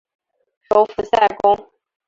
[0.69, 1.69] 首府塞公。